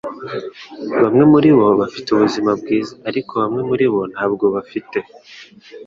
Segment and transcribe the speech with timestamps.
[1.01, 4.97] Bamwe muribo bafite ubuzima bwiza ariko bamwe muribo ntabwo bafite